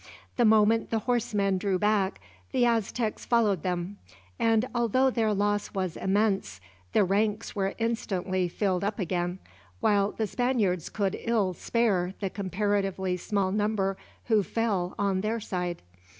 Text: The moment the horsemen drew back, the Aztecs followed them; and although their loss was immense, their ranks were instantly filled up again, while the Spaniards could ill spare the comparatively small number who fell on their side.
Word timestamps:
The 0.35 0.45
moment 0.45 0.89
the 0.89 0.97
horsemen 1.05 1.59
drew 1.59 1.77
back, 1.77 2.19
the 2.51 2.65
Aztecs 2.65 3.23
followed 3.23 3.61
them; 3.61 3.99
and 4.39 4.67
although 4.73 5.11
their 5.11 5.31
loss 5.31 5.75
was 5.75 5.95
immense, 5.95 6.59
their 6.91 7.05
ranks 7.05 7.55
were 7.55 7.75
instantly 7.77 8.47
filled 8.49 8.83
up 8.83 8.97
again, 8.97 9.37
while 9.79 10.11
the 10.11 10.25
Spaniards 10.25 10.89
could 10.89 11.17
ill 11.21 11.53
spare 11.53 12.15
the 12.19 12.31
comparatively 12.31 13.15
small 13.15 13.51
number 13.51 13.95
who 14.25 14.41
fell 14.41 14.95
on 14.97 15.21
their 15.21 15.39
side. 15.39 15.83